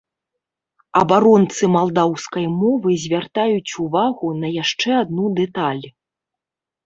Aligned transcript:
Абаронцы 1.01 1.65
малдаўскай 1.75 2.45
мовы 2.61 2.89
звяртаюць 3.03 3.75
увагу 3.85 4.27
на 4.41 4.47
яшчэ 4.63 4.89
адну 5.03 5.25
дэталь. 5.41 5.85